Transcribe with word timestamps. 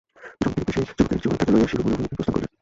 যম 0.41 0.51
এইরূপে 0.51 0.71
সেই 1.09 1.19
যুবকের 1.21 1.21
জীবাত্মাকে 1.23 1.51
লইয়া 1.53 1.67
স্বীয় 1.69 1.81
পুরী 1.81 1.93
অভিমুখে 1.93 2.15
প্রস্থান 2.17 2.33
করিলেন। 2.35 2.51